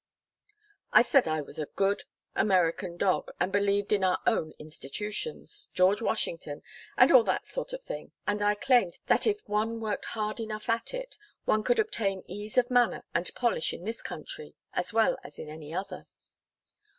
[0.91, 2.05] I said I was a good,
[2.35, 6.63] American dog, and believed in our own institutions, George Washington
[6.97, 10.69] and all that sort of thing; and I claimed that if one worked hard enough
[10.69, 15.19] at it, one could obtain ease of manner and polish in this country as well
[15.23, 16.07] as in any other.